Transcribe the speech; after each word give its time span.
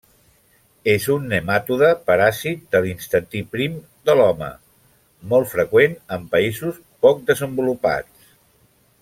És 0.91 1.03
un 1.15 1.25
nematode 1.33 1.89
paràsit 2.07 2.63
de 2.75 2.81
l'intestí 2.85 3.43
prim 3.57 3.77
de 4.11 4.15
l'home, 4.21 4.49
molt 5.35 5.53
freqüent 5.53 5.95
en 6.19 6.27
països 6.33 6.81
poc 7.07 7.23
desenvolupats. 7.31 8.35